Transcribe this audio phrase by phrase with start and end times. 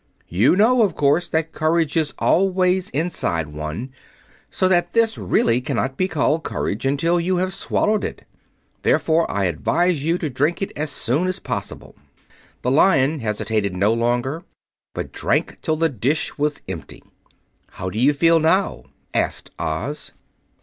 [0.29, 3.91] You know, of course, that courage is always inside one;
[4.49, 8.25] so that this really cannot be called courage until you have swallowed it.
[8.81, 11.95] Therefore I advise you to drink it as soon as possible."
[12.63, 14.43] The Lion hesitated no longer,
[14.95, 17.03] but drank till the dish was empty.
[17.73, 20.13] "How do you feel now?" asked Oz.